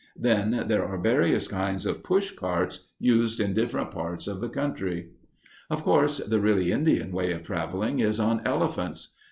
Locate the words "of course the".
5.69-6.39